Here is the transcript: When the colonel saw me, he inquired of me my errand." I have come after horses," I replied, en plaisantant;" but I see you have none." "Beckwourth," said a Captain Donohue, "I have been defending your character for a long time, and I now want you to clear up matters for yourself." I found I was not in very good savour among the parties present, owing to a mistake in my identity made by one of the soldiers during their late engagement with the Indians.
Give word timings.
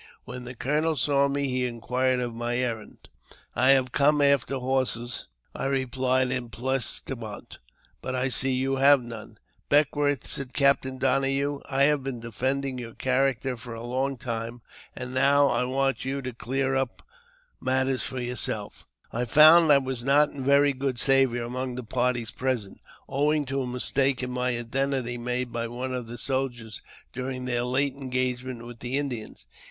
When 0.25 0.45
the 0.45 0.55
colonel 0.55 0.95
saw 0.95 1.27
me, 1.27 1.47
he 1.47 1.67
inquired 1.67 2.21
of 2.21 2.33
me 2.33 2.39
my 2.39 2.57
errand." 2.57 3.07
I 3.55 3.73
have 3.73 3.91
come 3.91 4.19
after 4.19 4.57
horses," 4.57 5.27
I 5.53 5.67
replied, 5.67 6.31
en 6.31 6.49
plaisantant;" 6.49 7.59
but 8.01 8.15
I 8.15 8.29
see 8.29 8.51
you 8.53 8.77
have 8.77 9.03
none." 9.03 9.37
"Beckwourth," 9.69 10.25
said 10.25 10.49
a 10.49 10.53
Captain 10.53 10.97
Donohue, 10.97 11.59
"I 11.69 11.83
have 11.83 12.01
been 12.01 12.19
defending 12.19 12.79
your 12.79 12.95
character 12.95 13.55
for 13.55 13.75
a 13.75 13.83
long 13.83 14.17
time, 14.17 14.63
and 14.95 15.11
I 15.19 15.21
now 15.21 15.67
want 15.67 16.03
you 16.03 16.23
to 16.23 16.33
clear 16.33 16.73
up 16.73 17.03
matters 17.59 18.01
for 18.01 18.19
yourself." 18.19 18.87
I 19.11 19.25
found 19.25 19.71
I 19.71 19.77
was 19.77 20.03
not 20.03 20.29
in 20.29 20.43
very 20.43 20.73
good 20.73 20.97
savour 20.97 21.43
among 21.43 21.75
the 21.75 21.83
parties 21.83 22.31
present, 22.31 22.81
owing 23.07 23.45
to 23.45 23.61
a 23.61 23.67
mistake 23.67 24.23
in 24.23 24.31
my 24.31 24.57
identity 24.57 25.19
made 25.19 25.51
by 25.53 25.67
one 25.67 25.93
of 25.93 26.07
the 26.07 26.17
soldiers 26.17 26.81
during 27.13 27.45
their 27.45 27.61
late 27.61 27.93
engagement 27.93 28.65
with 28.65 28.79
the 28.79 28.97
Indians. 28.97 29.45